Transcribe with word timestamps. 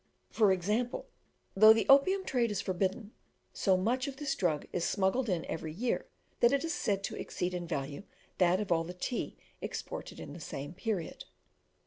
For 0.31 0.51
example, 0.51 1.05
though 1.53 1.73
the 1.73 1.85
opium 1.87 2.25
trade 2.25 2.49
is 2.49 2.59
forbidden, 2.59 3.11
so 3.53 3.77
much 3.77 4.07
of 4.07 4.17
this 4.17 4.33
drug 4.33 4.65
is 4.73 4.83
smuggled 4.83 5.29
in 5.29 5.45
every 5.45 5.71
year, 5.71 6.07
that 6.39 6.51
it 6.51 6.63
is 6.63 6.73
said 6.73 7.03
to 7.03 7.15
exceed 7.15 7.53
in 7.53 7.67
value 7.67 8.01
that 8.39 8.59
of 8.59 8.71
all 8.71 8.83
the 8.83 8.95
tea 8.95 9.37
exported 9.61 10.19
in 10.19 10.33
the 10.33 10.39
same 10.39 10.73
period. 10.73 11.25